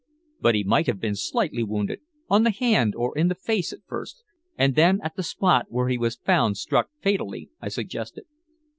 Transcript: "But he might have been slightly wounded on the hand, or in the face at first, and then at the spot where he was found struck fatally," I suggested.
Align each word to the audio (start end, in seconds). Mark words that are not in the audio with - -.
"But 0.39 0.55
he 0.55 0.63
might 0.63 0.87
have 0.87 0.99
been 0.99 1.13
slightly 1.15 1.61
wounded 1.61 2.01
on 2.27 2.41
the 2.43 2.49
hand, 2.49 2.95
or 2.95 3.15
in 3.15 3.27
the 3.27 3.35
face 3.35 3.71
at 3.71 3.83
first, 3.85 4.23
and 4.57 4.73
then 4.73 4.99
at 5.03 5.15
the 5.15 5.21
spot 5.21 5.67
where 5.69 5.89
he 5.89 5.97
was 5.99 6.15
found 6.15 6.57
struck 6.57 6.89
fatally," 7.03 7.51
I 7.61 7.67
suggested. 7.69 8.23